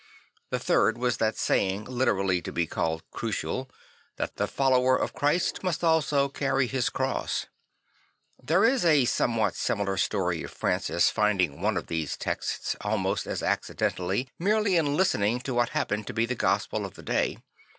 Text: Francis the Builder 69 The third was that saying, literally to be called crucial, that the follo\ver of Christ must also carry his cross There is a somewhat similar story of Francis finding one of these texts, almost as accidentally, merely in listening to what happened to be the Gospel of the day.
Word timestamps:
Francis 0.49 0.65
the 0.67 0.73
Builder 0.73 0.87
69 0.87 0.87
The 0.89 0.93
third 0.93 0.97
was 1.03 1.17
that 1.17 1.37
saying, 1.37 1.83
literally 1.85 2.41
to 2.41 2.51
be 2.51 2.65
called 2.65 3.03
crucial, 3.11 3.69
that 4.17 4.37
the 4.37 4.47
follo\ver 4.47 4.95
of 4.97 5.13
Christ 5.13 5.61
must 5.63 5.83
also 5.83 6.27
carry 6.27 6.65
his 6.65 6.89
cross 6.89 7.45
There 8.41 8.65
is 8.65 8.83
a 8.83 9.05
somewhat 9.05 9.53
similar 9.53 9.97
story 9.97 10.41
of 10.41 10.49
Francis 10.49 11.11
finding 11.11 11.61
one 11.61 11.77
of 11.77 11.85
these 11.85 12.17
texts, 12.17 12.75
almost 12.81 13.27
as 13.27 13.43
accidentally, 13.43 14.27
merely 14.39 14.75
in 14.75 14.97
listening 14.97 15.39
to 15.41 15.53
what 15.53 15.69
happened 15.69 16.07
to 16.07 16.13
be 16.13 16.25
the 16.25 16.33
Gospel 16.33 16.83
of 16.83 16.95
the 16.95 17.03
day. 17.03 17.37